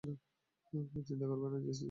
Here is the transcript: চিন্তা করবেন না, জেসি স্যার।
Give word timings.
চিন্তা 1.07 1.25
করবেন 1.27 1.49
না, 1.53 1.59
জেসি 1.59 1.73
স্যার। 1.73 1.79